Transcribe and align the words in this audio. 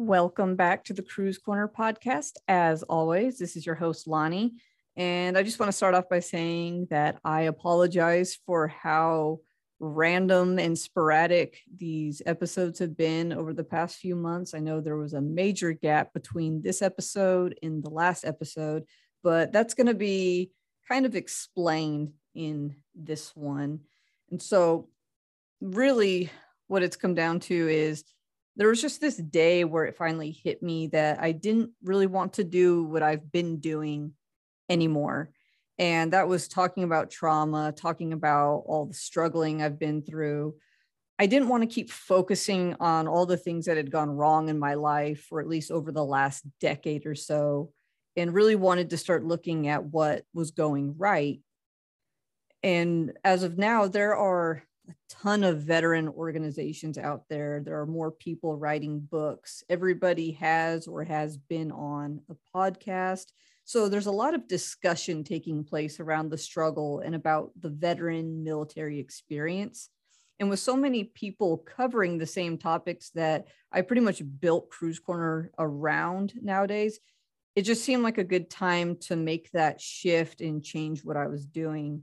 Welcome 0.00 0.54
back 0.54 0.84
to 0.84 0.92
the 0.92 1.02
Cruise 1.02 1.38
Corner 1.38 1.66
podcast. 1.66 2.34
As 2.46 2.84
always, 2.84 3.36
this 3.36 3.56
is 3.56 3.66
your 3.66 3.74
host, 3.74 4.06
Lonnie. 4.06 4.54
And 4.96 5.36
I 5.36 5.42
just 5.42 5.58
want 5.58 5.72
to 5.72 5.76
start 5.76 5.96
off 5.96 6.08
by 6.08 6.20
saying 6.20 6.86
that 6.90 7.18
I 7.24 7.42
apologize 7.42 8.38
for 8.46 8.68
how 8.68 9.40
random 9.80 10.60
and 10.60 10.78
sporadic 10.78 11.58
these 11.76 12.22
episodes 12.26 12.78
have 12.78 12.96
been 12.96 13.32
over 13.32 13.52
the 13.52 13.64
past 13.64 13.96
few 13.96 14.14
months. 14.14 14.54
I 14.54 14.60
know 14.60 14.80
there 14.80 14.96
was 14.96 15.14
a 15.14 15.20
major 15.20 15.72
gap 15.72 16.12
between 16.12 16.62
this 16.62 16.80
episode 16.80 17.58
and 17.60 17.82
the 17.82 17.90
last 17.90 18.24
episode, 18.24 18.84
but 19.24 19.50
that's 19.50 19.74
going 19.74 19.88
to 19.88 19.94
be 19.94 20.52
kind 20.86 21.06
of 21.06 21.16
explained 21.16 22.12
in 22.36 22.76
this 22.94 23.34
one. 23.34 23.80
And 24.30 24.40
so, 24.40 24.90
really, 25.60 26.30
what 26.68 26.84
it's 26.84 26.96
come 26.96 27.14
down 27.14 27.40
to 27.40 27.68
is 27.68 28.04
there 28.58 28.68
was 28.68 28.82
just 28.82 29.00
this 29.00 29.16
day 29.16 29.64
where 29.64 29.84
it 29.84 29.96
finally 29.96 30.32
hit 30.32 30.62
me 30.62 30.88
that 30.88 31.22
I 31.22 31.30
didn't 31.30 31.70
really 31.82 32.08
want 32.08 32.34
to 32.34 32.44
do 32.44 32.82
what 32.84 33.04
I've 33.04 33.30
been 33.30 33.60
doing 33.60 34.12
anymore. 34.68 35.30
And 35.78 36.12
that 36.12 36.26
was 36.26 36.48
talking 36.48 36.82
about 36.82 37.10
trauma, 37.10 37.72
talking 37.72 38.12
about 38.12 38.64
all 38.66 38.86
the 38.86 38.94
struggling 38.94 39.62
I've 39.62 39.78
been 39.78 40.02
through. 40.02 40.56
I 41.20 41.26
didn't 41.26 41.48
want 41.48 41.62
to 41.62 41.72
keep 41.72 41.90
focusing 41.90 42.74
on 42.80 43.06
all 43.06 43.26
the 43.26 43.36
things 43.36 43.66
that 43.66 43.76
had 43.76 43.92
gone 43.92 44.10
wrong 44.10 44.48
in 44.48 44.58
my 44.58 44.74
life, 44.74 45.28
or 45.30 45.40
at 45.40 45.48
least 45.48 45.70
over 45.70 45.92
the 45.92 46.04
last 46.04 46.44
decade 46.60 47.06
or 47.06 47.14
so, 47.14 47.70
and 48.16 48.34
really 48.34 48.56
wanted 48.56 48.90
to 48.90 48.96
start 48.96 49.24
looking 49.24 49.68
at 49.68 49.84
what 49.84 50.24
was 50.34 50.50
going 50.50 50.96
right. 50.98 51.40
And 52.64 53.12
as 53.22 53.44
of 53.44 53.56
now, 53.56 53.86
there 53.86 54.16
are 54.16 54.64
a 54.88 54.94
ton 55.08 55.44
of 55.44 55.62
veteran 55.62 56.08
organizations 56.08 56.98
out 56.98 57.24
there. 57.28 57.60
There 57.64 57.80
are 57.80 57.86
more 57.86 58.10
people 58.10 58.56
writing 58.56 59.00
books. 59.00 59.62
Everybody 59.68 60.32
has 60.32 60.86
or 60.86 61.04
has 61.04 61.36
been 61.36 61.70
on 61.70 62.20
a 62.30 62.36
podcast. 62.56 63.26
So 63.64 63.88
there's 63.88 64.06
a 64.06 64.12
lot 64.12 64.34
of 64.34 64.48
discussion 64.48 65.24
taking 65.24 65.62
place 65.62 66.00
around 66.00 66.30
the 66.30 66.38
struggle 66.38 67.00
and 67.00 67.14
about 67.14 67.50
the 67.60 67.68
veteran 67.68 68.42
military 68.42 68.98
experience. 68.98 69.90
And 70.40 70.48
with 70.48 70.60
so 70.60 70.76
many 70.76 71.04
people 71.04 71.58
covering 71.58 72.16
the 72.16 72.26
same 72.26 72.56
topics 72.56 73.10
that 73.10 73.48
I 73.72 73.82
pretty 73.82 74.02
much 74.02 74.22
built 74.40 74.70
Cruise 74.70 75.00
Corner 75.00 75.50
around 75.58 76.32
nowadays, 76.40 77.00
it 77.56 77.62
just 77.62 77.84
seemed 77.84 78.04
like 78.04 78.18
a 78.18 78.24
good 78.24 78.48
time 78.48 78.96
to 79.00 79.16
make 79.16 79.50
that 79.50 79.80
shift 79.80 80.40
and 80.40 80.62
change 80.62 81.04
what 81.04 81.16
I 81.16 81.26
was 81.26 81.44
doing 81.44 82.02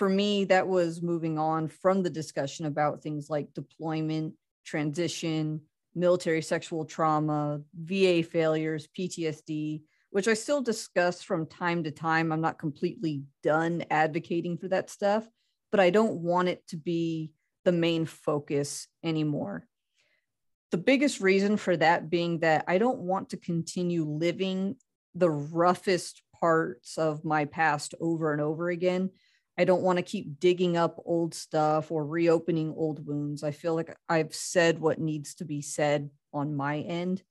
for 0.00 0.08
me, 0.08 0.46
that 0.46 0.66
was 0.66 1.02
moving 1.02 1.38
on 1.38 1.68
from 1.68 2.02
the 2.02 2.08
discussion 2.08 2.64
about 2.64 3.02
things 3.02 3.28
like 3.28 3.52
deployment, 3.52 4.32
transition, 4.64 5.60
military 5.94 6.40
sexual 6.40 6.86
trauma, 6.86 7.60
VA 7.74 8.22
failures, 8.22 8.88
PTSD, 8.98 9.82
which 10.08 10.26
I 10.26 10.32
still 10.32 10.62
discuss 10.62 11.20
from 11.20 11.44
time 11.44 11.84
to 11.84 11.90
time. 11.90 12.32
I'm 12.32 12.40
not 12.40 12.58
completely 12.58 13.24
done 13.42 13.84
advocating 13.90 14.56
for 14.56 14.68
that 14.68 14.88
stuff, 14.88 15.28
but 15.70 15.80
I 15.80 15.90
don't 15.90 16.22
want 16.22 16.48
it 16.48 16.66
to 16.68 16.78
be 16.78 17.32
the 17.66 17.72
main 17.72 18.06
focus 18.06 18.86
anymore. 19.04 19.66
The 20.70 20.78
biggest 20.78 21.20
reason 21.20 21.58
for 21.58 21.76
that 21.76 22.08
being 22.08 22.38
that 22.38 22.64
I 22.66 22.78
don't 22.78 23.00
want 23.00 23.28
to 23.30 23.36
continue 23.36 24.06
living 24.06 24.76
the 25.14 25.28
roughest 25.28 26.22
parts 26.40 26.96
of 26.96 27.22
my 27.22 27.44
past 27.44 27.94
over 28.00 28.32
and 28.32 28.40
over 28.40 28.70
again 28.70 29.10
I 29.58 29.64
don't 29.64 29.82
want 29.82 29.98
to 29.98 30.02
keep 30.02 30.40
digging 30.40 30.76
up 30.76 31.02
old 31.04 31.34
stuff 31.34 31.90
or 31.90 32.04
reopening 32.06 32.72
old 32.76 33.06
wounds. 33.06 33.42
I 33.42 33.50
feel 33.50 33.74
like 33.74 33.94
I've 34.08 34.34
said 34.34 34.78
what 34.78 34.98
needs 34.98 35.34
to 35.36 35.44
be 35.44 35.60
said 35.60 36.10
on 36.32 36.56
my 36.56 36.78
end. 36.78 37.22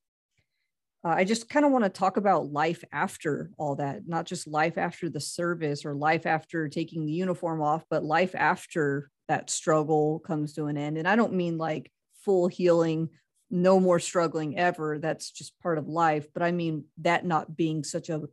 Uh, 1.04 1.10
I 1.10 1.24
just 1.24 1.50
kind 1.50 1.66
of 1.66 1.72
want 1.72 1.86
to 1.86 1.90
talk 1.90 2.18
about 2.18 2.52
life 2.52 2.84
after 2.92 3.52
all 3.58 3.76
that, 3.76 4.08
not 4.08 4.26
just 4.26 4.48
life 4.48 4.78
after 4.78 5.10
the 5.10 5.22
service 5.22 5.86
or 5.86 5.96
life 5.96 6.26
after 6.26 6.68
taking 6.68 7.06
the 7.06 7.14
uniform 7.14 7.62
off, 7.62 7.86
but 7.90 8.04
life 8.04 8.36
after 8.36 9.10
that 9.30 9.50
struggle 9.50 10.20
comes 10.20 10.54
to 10.54 10.66
an 10.66 10.78
end. 10.78 10.98
And 10.98 11.08
I 11.08 11.16
don't 11.16 11.34
mean 11.34 11.58
like 11.58 11.92
full 12.26 12.48
healing, 12.48 13.10
no 13.50 13.80
more 13.80 14.00
struggling 14.00 14.58
ever. 14.58 15.00
That's 15.00 15.32
just 15.32 15.58
part 15.62 15.78
of 15.78 15.88
life. 15.88 16.28
But 16.34 16.44
I 16.44 16.52
mean 16.52 16.86
that 16.98 17.26
not 17.26 17.56
being 17.56 17.84
such 17.84 18.10
a 18.10 18.24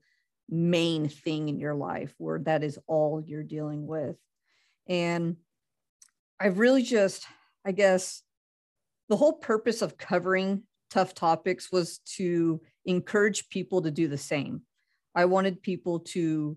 main 0.49 1.09
thing 1.09 1.49
in 1.49 1.59
your 1.59 1.75
life 1.75 2.15
where 2.19 2.39
that 2.41 2.62
is 2.62 2.79
all 2.87 3.23
you're 3.25 3.43
dealing 3.43 3.87
with. 3.87 4.17
And 4.89 5.37
I've 6.39 6.59
really 6.59 6.83
just, 6.83 7.27
I 7.65 7.73
guess, 7.73 8.23
the 9.09 9.17
whole 9.17 9.34
purpose 9.34 9.83
of 9.83 9.97
covering 9.97 10.62
tough 10.91 11.15
topics 11.15 11.73
was 11.73 11.99
to 12.17 12.61
encourage 12.84 13.49
people 13.49 13.83
to 13.83 13.91
do 13.91 14.09
the 14.09 14.19
same. 14.19 14.62
I 15.15 15.25
wanted 15.25 15.62
people 15.62 16.01
to 16.01 16.57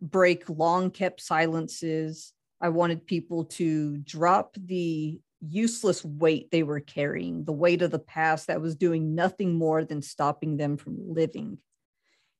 break 0.00 0.48
long 0.48 0.90
kept 0.90 1.20
silences. 1.20 2.32
I 2.60 2.68
wanted 2.68 3.06
people 3.06 3.44
to 3.44 3.96
drop 3.98 4.56
the 4.62 5.20
useless 5.40 6.04
weight 6.04 6.50
they 6.50 6.62
were 6.62 6.80
carrying, 6.80 7.44
the 7.44 7.52
weight 7.52 7.82
of 7.82 7.90
the 7.90 7.98
past 7.98 8.46
that 8.46 8.60
was 8.60 8.76
doing 8.76 9.14
nothing 9.14 9.54
more 9.54 9.84
than 9.84 10.02
stopping 10.02 10.56
them 10.56 10.76
from 10.76 10.96
living. 10.98 11.58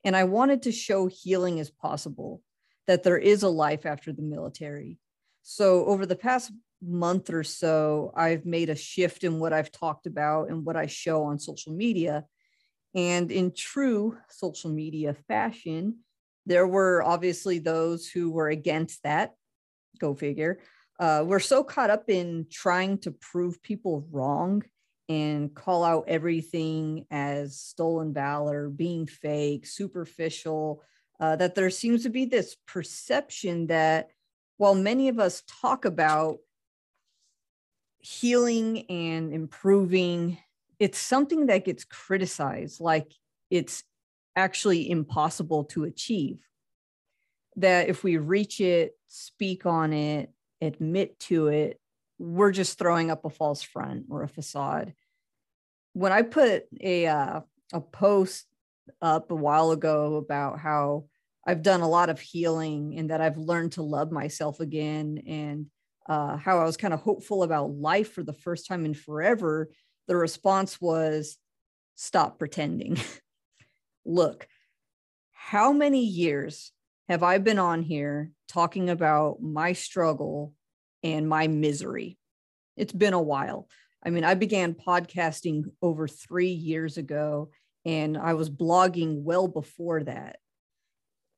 And 0.07 0.17
I 0.17 0.23
wanted 0.23 0.63
to 0.63 0.73
show 0.73 1.09
healing 1.09 1.59
is 1.59 1.69
possible, 1.69 2.41
that 2.87 3.03
there 3.03 3.19
is 3.19 3.43
a 3.43 3.49
life 3.49 3.85
after 3.85 4.13
the 4.13 4.23
military. 4.23 5.01
So 5.43 5.85
over 5.85 6.07
the 6.07 6.15
past 6.15 6.53
month 6.81 7.29
or 7.29 7.43
so, 7.43 8.13
I've 8.15 8.47
made 8.47 8.71
a 8.71 8.77
shift 8.77 9.25
in 9.25 9.41
what 9.41 9.53
I've 9.53 9.73
talked 9.73 10.07
about 10.07 10.49
and 10.49 10.65
what 10.65 10.77
I 10.77 10.87
show 10.87 11.25
on 11.25 11.41
social 11.41 11.73
media. 11.73 12.25
And 12.95 13.33
in 13.33 13.53
true 13.53 14.17
social 14.31 14.71
media 14.71 15.17
fashion, 15.27 15.99
there 16.47 16.69
were 16.69 17.03
obviously 17.03 17.59
those 17.59 18.07
who 18.07 18.31
were 18.31 18.49
against 18.49 19.03
that. 19.03 19.35
Go 19.99 20.15
figure. 20.15 20.61
Uh, 21.01 21.25
we're 21.27 21.41
so 21.41 21.65
caught 21.65 21.91
up 21.91 22.09
in 22.09 22.47
trying 22.49 22.99
to 22.99 23.11
prove 23.11 23.61
people 23.61 24.07
wrong 24.13 24.63
and 25.09 25.55
call 25.55 25.85
out 25.85 26.05
everything 26.09 27.07
as 27.11 27.59
stolen 27.59 28.13
valor, 28.13 28.69
being 28.69 29.07
fake, 29.07 29.67
superficial, 29.67 30.83
uh, 31.21 31.37
that 31.37 31.55
there 31.55 31.71
seems 31.71 32.03
to 32.03 32.11
be 32.11 32.25
this 32.25 32.57
perception 32.67 33.69
that 33.69 34.11
while 34.57 34.75
many 34.75 35.09
of 35.09 35.19
us 35.19 35.43
talk 35.61 35.85
about 35.85 36.39
healing 38.01 38.85
and 38.89 39.33
improving, 39.33 40.39
it's 40.79 40.99
something 40.99 41.47
that 41.47 41.65
gets 41.65 41.85
criticized 41.85 42.81
like 42.81 43.13
it's 43.51 43.83
actually 44.35 44.91
impossible 44.91 45.65
to 45.65 45.85
achieve. 45.85 46.41
That 47.57 47.89
if 47.89 48.05
we 48.05 48.19
reach 48.19 48.61
it, 48.61 48.93
speak 49.09 49.65
on 49.65 49.93
it, 49.93 50.31
admit 50.61 51.19
to 51.21 51.49
it, 51.49 51.81
we're 52.19 52.53
just 52.53 52.79
throwing 52.79 53.11
up 53.11 53.25
a 53.25 53.31
false 53.31 53.63
front 53.63 54.07
or 54.11 54.23
a 54.23 54.29
facade. 54.29 54.95
When 55.93 56.13
I 56.13 56.23
put 56.23 56.65
a 56.81 57.07
uh, 57.07 57.41
a 57.73 57.81
post 57.81 58.47
up 59.03 59.31
a 59.31 59.35
while 59.35 59.71
ago 59.71 60.17
about 60.17 60.59
how 60.59 61.07
I've 61.47 61.63
done 61.63 61.81
a 61.81 61.89
lot 61.89 62.11
of 62.11 62.21
healing 62.21 62.99
and 62.99 63.11
that 63.11 63.21
I've 63.21 63.39
learned 63.39 63.73
to 63.73 63.83
love 63.83 64.11
myself 64.11 64.61
again 64.61 65.23
and 65.27 65.67
uh, 66.09 66.37
how 66.37 66.59
I 66.59 66.65
was 66.65 66.77
kind 66.77 66.95
of 66.95 67.01
hopeful 67.01 67.43
about 67.43 67.73
life 67.73 68.13
for 68.13 68.23
the 68.23 68.33
first 68.33 68.67
time 68.67 68.85
in 68.85 68.95
forever, 68.95 69.71
the 70.07 70.17
response 70.17 70.81
was 70.81 71.37
stop 71.95 72.39
pretending. 72.39 72.99
Look, 74.05 74.47
how 75.33 75.73
many 75.73 76.05
years 76.05 76.73
have 77.09 77.23
I 77.23 77.39
been 77.39 77.59
on 77.59 77.83
here 77.83 78.33
talking 78.49 78.91
about 78.91 79.41
my 79.41 79.73
struggle 79.73 80.53
and 81.15 81.29
my 81.29 81.47
misery. 81.47 82.19
It's 82.77 82.93
been 82.93 83.15
a 83.15 83.23
while. 83.23 83.69
I 84.05 84.11
mean, 84.11 84.25
I 84.25 84.35
began 84.35 84.75
podcasting 84.75 85.65
over 85.81 86.09
three 86.09 86.51
years 86.51 86.97
ago, 86.97 87.51
and 87.85 88.19
I 88.19 88.35
was 88.35 88.51
blogging 88.51 89.23
well 89.23 89.47
before 89.47 90.03
that. 90.05 90.39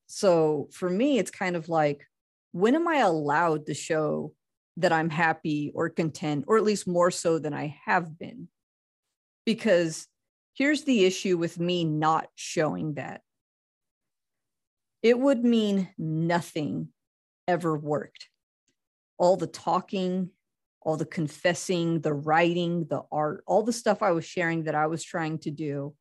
So 0.06 0.69
for 0.73 0.88
me, 0.88 1.19
it's 1.19 1.31
kind 1.31 1.55
of 1.55 1.69
like, 1.69 2.06
when 2.53 2.75
am 2.75 2.88
I 2.88 2.97
allowed 2.97 3.67
to 3.67 3.75
show 3.75 4.32
that 4.79 4.93
I'm 4.93 5.11
happy 5.11 5.70
or 5.75 5.91
content, 5.91 6.47
or 6.49 6.56
at 6.56 6.65
least 6.65 6.88
more 6.88 7.11
so 7.11 7.38
than 7.38 7.53
I 7.53 7.76
have 7.85 8.19
been? 8.19 8.49
Because 9.44 10.06
here's 10.55 10.85
the 10.85 11.05
issue 11.05 11.37
with 11.37 11.61
me 11.61 11.85
not 11.85 12.29
showing 12.37 12.94
that 12.94 13.20
it 15.03 15.19
would 15.19 15.44
mean 15.44 15.91
nothing 15.99 16.88
ever 17.47 17.76
worked 17.76 18.29
all 19.19 19.37
the 19.37 19.47
talking, 19.47 20.31
all 20.81 20.97
the 20.97 21.05
confessing, 21.05 22.00
the 22.00 22.15
writing, 22.15 22.87
the 22.88 23.03
art, 23.12 23.43
all 23.47 23.62
the 23.62 23.73
stuff 23.73 24.03
I 24.03 24.12
was 24.12 24.25
sharing 24.25 24.65
that 24.65 24.75
I 24.75 24.87
was 24.87 25.05
trying 25.05 25.38
to 25.41 25.50
do, 25.50 25.94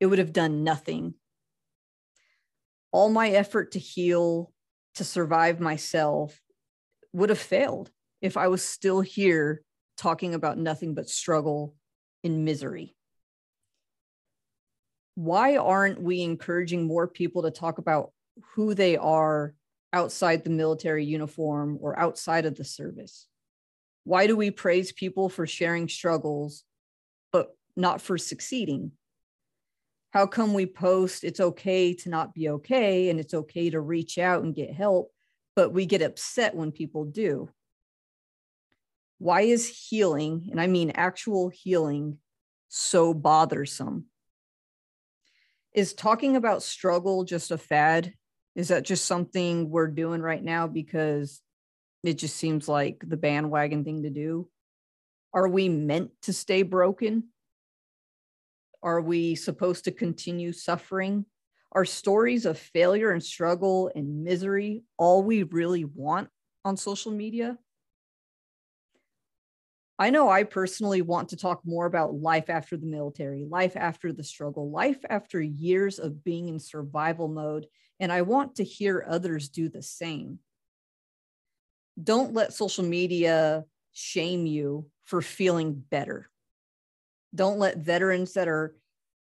it 0.00 0.06
would 0.06 0.18
have 0.18 0.32
done 0.32 0.64
nothing. 0.64 1.14
All 2.92 3.08
my 3.08 3.30
effort 3.30 3.72
to 3.72 3.78
heal, 3.78 4.52
to 4.96 5.04
survive 5.04 5.60
myself 5.60 6.38
would 7.12 7.28
have 7.30 7.38
failed 7.38 7.90
if 8.20 8.36
I 8.36 8.48
was 8.48 8.62
still 8.62 9.00
here 9.00 9.62
talking 9.96 10.34
about 10.34 10.58
nothing 10.58 10.94
but 10.94 11.08
struggle 11.08 11.74
and 12.24 12.44
misery. 12.44 12.96
why 15.18 15.56
aren't 15.56 16.00
we 16.00 16.22
encouraging 16.22 16.86
more 16.86 17.08
people 17.08 17.42
to 17.42 17.50
talk 17.50 17.78
about 17.78 18.12
who 18.54 18.72
they 18.72 18.96
are 18.96 19.52
outside 19.92 20.44
the 20.44 20.50
military 20.50 21.04
uniform 21.04 21.78
or 21.80 21.98
outside 21.98 22.46
of 22.46 22.56
the 22.56 22.64
service? 22.64 23.26
Why 24.04 24.26
do 24.26 24.36
we 24.36 24.50
praise 24.50 24.92
people 24.92 25.28
for 25.28 25.46
sharing 25.46 25.88
struggles, 25.88 26.64
but 27.32 27.56
not 27.76 28.00
for 28.00 28.18
succeeding? 28.18 28.92
How 30.10 30.26
come 30.26 30.54
we 30.54 30.66
post 30.66 31.24
it's 31.24 31.40
okay 31.40 31.92
to 31.94 32.08
not 32.08 32.34
be 32.34 32.48
okay 32.48 33.10
and 33.10 33.20
it's 33.20 33.34
okay 33.34 33.70
to 33.70 33.80
reach 33.80 34.18
out 34.18 34.42
and 34.42 34.54
get 34.54 34.72
help, 34.72 35.12
but 35.54 35.72
we 35.72 35.86
get 35.86 36.02
upset 36.02 36.54
when 36.54 36.72
people 36.72 37.04
do? 37.04 37.50
Why 39.18 39.42
is 39.42 39.68
healing, 39.68 40.48
and 40.50 40.60
I 40.60 40.68
mean 40.68 40.92
actual 40.94 41.48
healing, 41.48 42.18
so 42.68 43.12
bothersome? 43.12 44.06
is 45.78 45.94
talking 45.94 46.34
about 46.34 46.62
struggle 46.62 47.24
just 47.24 47.50
a 47.50 47.58
fad? 47.58 48.12
Is 48.58 48.68
that 48.68 48.82
just 48.82 49.04
something 49.04 49.70
we're 49.70 49.86
doing 49.86 50.20
right 50.20 50.42
now 50.42 50.66
because 50.66 51.40
it 52.02 52.14
just 52.14 52.34
seems 52.34 52.66
like 52.66 53.00
the 53.06 53.16
bandwagon 53.16 53.84
thing 53.84 54.02
to 54.02 54.10
do? 54.10 54.48
Are 55.32 55.46
we 55.46 55.68
meant 55.68 56.10
to 56.22 56.32
stay 56.32 56.62
broken? 56.62 57.28
Are 58.82 59.00
we 59.00 59.36
supposed 59.36 59.84
to 59.84 59.92
continue 59.92 60.52
suffering? 60.52 61.24
Are 61.70 61.84
stories 61.84 62.46
of 62.46 62.58
failure 62.58 63.12
and 63.12 63.22
struggle 63.22 63.92
and 63.94 64.24
misery 64.24 64.82
all 64.96 65.22
we 65.22 65.44
really 65.44 65.84
want 65.84 66.28
on 66.64 66.76
social 66.76 67.12
media? 67.12 67.56
I 70.00 70.10
know 70.10 70.28
I 70.28 70.42
personally 70.42 71.02
want 71.02 71.28
to 71.28 71.36
talk 71.36 71.60
more 71.64 71.86
about 71.86 72.14
life 72.14 72.50
after 72.50 72.76
the 72.76 72.86
military, 72.86 73.44
life 73.48 73.76
after 73.76 74.12
the 74.12 74.24
struggle, 74.24 74.68
life 74.68 74.98
after 75.08 75.40
years 75.40 76.00
of 76.00 76.24
being 76.24 76.48
in 76.48 76.58
survival 76.58 77.28
mode, 77.28 77.68
and 78.00 78.12
I 78.12 78.22
want 78.22 78.56
to 78.56 78.64
hear 78.64 79.04
others 79.06 79.48
do 79.48 79.68
the 79.68 79.82
same. 79.82 80.38
Don't 82.02 82.34
let 82.34 82.52
social 82.52 82.84
media 82.84 83.64
shame 83.92 84.46
you 84.46 84.86
for 85.04 85.20
feeling 85.20 85.72
better. 85.90 86.30
Don't 87.34 87.58
let 87.58 87.78
veterans 87.78 88.34
that 88.34 88.48
are 88.48 88.74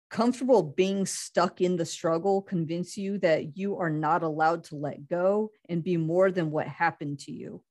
comfortable 0.09 0.63
being 0.63 1.05
stuck 1.05 1.61
in 1.61 1.75
the 1.75 1.85
struggle 1.85 2.41
convince 2.41 2.97
you 2.97 3.17
that 3.19 3.57
you 3.57 3.77
are 3.77 3.89
not 3.89 4.23
allowed 4.23 4.63
to 4.65 4.75
let 4.75 5.07
go 5.07 5.51
and 5.69 5.83
be 5.83 5.97
more 5.97 6.31
than 6.31 6.51
what 6.51 6.67
happened 6.67 7.19
to 7.19 7.31
you. 7.31 7.63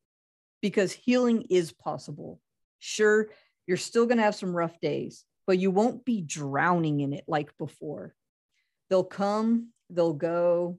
Because 0.61 0.93
healing 0.93 1.43
is 1.51 1.73
possible 1.73 2.41
Sure, 2.87 3.31
you're 3.67 3.79
still 3.79 4.05
going 4.05 4.19
to 4.19 4.25
have 4.25 4.35
some 4.35 4.55
rough 4.55 4.79
days, 4.79 5.25
but 5.47 5.59
you 5.59 5.71
won't 5.71 6.05
be 6.05 6.21
drowning 6.21 7.01
in 7.01 7.15
it 7.15 7.25
like 7.27 7.57
before. 7.57 8.15
They'll 8.91 9.05
come, 9.05 9.71
they'll 9.89 10.13
go, 10.13 10.79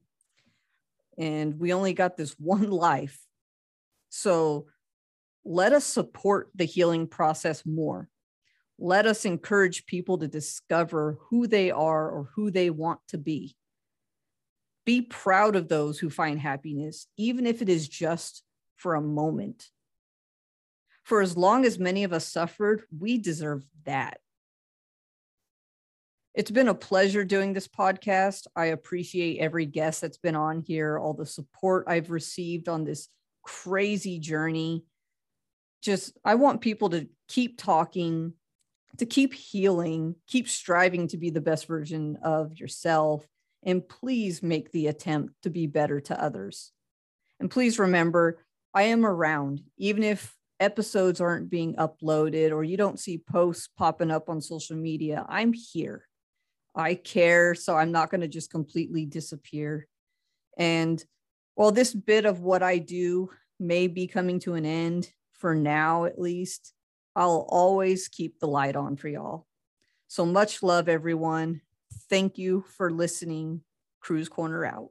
and 1.18 1.60
we 1.60 1.74
only 1.74 1.94
got 1.94 2.18
this 2.18 2.32
one 2.40 2.70
life. 2.70 3.20
So 4.10 4.68
let 5.44 5.74
us 5.74 5.86
support 5.86 6.50
the 6.56 6.66
healing 6.66 7.08
process 7.08 7.66
more. 7.66 8.10
Let 8.78 9.06
us 9.06 9.26
encourage 9.26 9.86
people 9.86 10.18
to 10.18 10.28
discover 10.28 11.18
who 11.30 11.48
they 11.48 11.72
are 11.72 12.10
or 12.10 12.30
who 12.36 12.52
they 12.52 12.70
want 12.70 13.00
to 13.10 13.18
be. 13.18 13.56
Be 14.86 15.02
proud 15.02 15.56
of 15.56 15.68
those 15.68 15.98
who 15.98 16.10
find 16.10 16.40
happiness, 16.40 17.08
even 17.18 17.46
if 17.46 17.62
it 17.62 17.70
is 17.70 17.88
just 17.88 18.44
for 18.76 18.96
a 18.96 19.02
moment 19.02 19.70
for 21.06 21.22
as 21.22 21.38
long 21.38 21.66
as 21.66 21.80
many 21.80 22.04
of 22.04 22.12
us 22.12 22.28
suffered, 22.28 22.82
we 23.00 23.20
deserve 23.20 23.64
that. 23.86 24.18
It's 26.36 26.52
been 26.52 26.68
a 26.68 26.76
pleasure 26.76 27.24
doing 27.24 27.54
this 27.54 27.68
podcast. 27.68 28.48
I 28.58 28.66
appreciate 28.66 29.40
every 29.40 29.66
guest 29.66 30.02
that's 30.02 30.18
been 30.18 30.36
on 30.36 30.60
here, 30.60 31.00
all 31.00 31.14
the 31.14 31.26
support 31.26 31.86
I've 31.88 32.12
received 32.12 32.68
on 32.68 32.84
this 32.84 33.08
crazy 33.42 34.20
journey. 34.20 34.84
Just, 35.82 36.18
I 36.26 36.36
want 36.36 36.60
people 36.60 36.90
to 36.90 37.08
keep 37.30 37.58
talking, 37.58 38.34
to 38.98 39.06
keep 39.06 39.34
healing, 39.34 40.16
keep 40.28 40.50
striving 40.50 41.08
to 41.08 41.18
be 41.18 41.30
the 41.30 41.40
best 41.40 41.68
version 41.68 42.18
of 42.22 42.60
yourself, 42.60 43.26
and 43.64 43.88
please 43.88 44.44
make 44.44 44.74
the 44.74 44.88
attempt 44.88 45.36
to 45.44 45.50
be 45.50 45.68
better 45.68 46.02
to 46.02 46.22
others. 46.22 46.74
And 47.40 47.50
please 47.50 47.80
remember, 47.80 48.44
I 48.74 48.84
am 48.84 49.06
around, 49.06 49.62
even 49.78 50.04
if 50.04 50.36
episodes 50.60 51.22
aren't 51.22 51.50
being 51.50 51.76
uploaded 51.76 52.52
or 52.52 52.66
you 52.66 52.76
don't 52.76 53.00
see 53.00 53.20
posts 53.20 53.70
popping 53.78 54.12
up 54.12 54.30
on 54.30 54.42
social 54.42 54.76
media, 54.76 55.26
I'm 55.30 55.54
here. 55.54 56.04
I 56.76 56.96
care. 56.96 57.56
So 57.56 57.76
I'm 57.76 57.92
not 57.92 58.10
going 58.10 58.22
to 58.22 58.28
just 58.28 58.52
completely 58.52 59.06
disappear. 59.06 59.88
And 60.58 61.04
while 61.56 61.72
this 61.72 61.94
bit 61.94 62.26
of 62.26 62.42
what 62.42 62.64
I 62.64 62.78
do 62.78 63.30
may 63.60 63.88
be 63.88 64.08
coming 64.08 64.40
to 64.42 64.56
an 64.56 64.66
end 64.66 65.10
for 65.34 65.56
now, 65.56 66.06
at 66.06 66.20
least, 66.20 66.74
I'll 67.16 67.46
always 67.50 68.10
keep 68.10 68.40
the 68.40 68.48
light 68.48 68.76
on 68.76 68.98
for 68.98 69.08
y'all. 69.08 69.48
So 70.08 70.26
much 70.26 70.62
love, 70.62 70.90
everyone. 70.90 71.62
Thank 72.10 72.38
you 72.38 72.66
for 72.76 72.92
listening. 72.92 73.62
Cruise 74.02 74.30
Corner 74.30 74.66
out. 74.66 74.90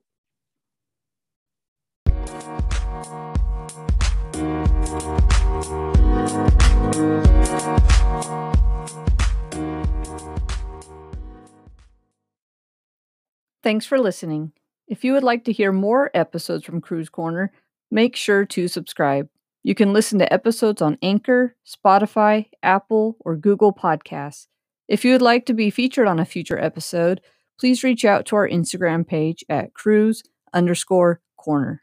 Thanks 13.64 13.86
for 13.86 13.98
listening. 13.98 14.52
If 14.88 15.04
you 15.04 15.14
would 15.14 15.22
like 15.22 15.44
to 15.46 15.52
hear 15.52 15.72
more 15.72 16.10
episodes 16.12 16.66
from 16.66 16.82
Cruise 16.82 17.08
Corner, 17.08 17.50
make 17.90 18.14
sure 18.14 18.44
to 18.44 18.68
subscribe. 18.68 19.30
You 19.62 19.74
can 19.74 19.94
listen 19.94 20.18
to 20.18 20.30
episodes 20.30 20.82
on 20.82 20.98
Anchor, 21.00 21.56
Spotify, 21.66 22.50
Apple, 22.62 23.16
or 23.20 23.36
Google 23.36 23.72
Podcasts. 23.72 24.48
If 24.86 25.02
you 25.02 25.12
would 25.12 25.22
like 25.22 25.46
to 25.46 25.54
be 25.54 25.70
featured 25.70 26.06
on 26.06 26.20
a 26.20 26.26
future 26.26 26.58
episode, 26.58 27.22
please 27.58 27.82
reach 27.82 28.04
out 28.04 28.26
to 28.26 28.36
our 28.36 28.46
Instagram 28.46 29.06
page 29.06 29.42
at 29.48 29.72
cruise 29.72 30.22
underscore 30.52 31.22
corner. 31.38 31.80